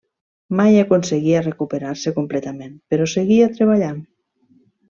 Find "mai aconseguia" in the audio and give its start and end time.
0.59-1.43